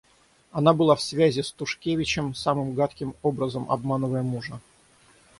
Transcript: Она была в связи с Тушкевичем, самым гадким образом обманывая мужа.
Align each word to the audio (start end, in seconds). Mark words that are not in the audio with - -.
Она 0.51 0.73
была 0.73 0.95
в 0.95 1.01
связи 1.03 1.43
с 1.43 1.51
Тушкевичем, 1.51 2.33
самым 2.33 2.73
гадким 2.73 3.13
образом 3.21 3.69
обманывая 3.69 4.23
мужа. 4.23 4.59